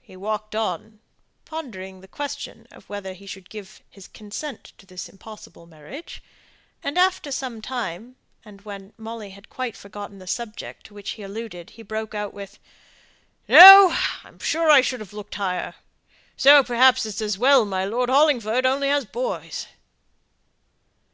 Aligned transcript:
He 0.00 0.16
walked 0.16 0.54
on, 0.54 1.00
pondering 1.44 2.00
the 2.00 2.08
question 2.08 2.66
of 2.70 2.88
whether 2.88 3.12
he 3.12 3.26
could 3.28 3.42
have 3.44 3.48
given 3.50 3.80
his 3.90 4.08
consent 4.08 4.72
to 4.78 4.86
this 4.86 5.06
impossible 5.06 5.66
marriage; 5.66 6.22
and 6.82 6.96
after 6.96 7.30
some 7.30 7.60
time, 7.60 8.16
and 8.42 8.62
when 8.62 8.94
Molly 8.96 9.28
had 9.32 9.50
quite 9.50 9.76
forgotten 9.76 10.18
the 10.18 10.26
subject 10.26 10.86
to 10.86 10.94
which 10.94 11.10
he 11.10 11.22
alluded, 11.22 11.68
he 11.76 11.82
broke 11.82 12.14
out 12.14 12.32
with 12.32 12.58
"No! 13.48 13.94
I'm 14.24 14.38
sure 14.38 14.70
I 14.70 14.80
should 14.80 15.00
have 15.00 15.12
looked 15.12 15.34
higher. 15.34 15.74
So, 16.38 16.64
perhaps, 16.64 17.04
it's 17.04 17.20
as 17.20 17.36
well 17.36 17.66
my 17.66 17.84
Lord 17.84 18.08
Hollingford 18.08 18.64
has 18.64 18.72
only 18.72 18.90
boys." 19.12 19.66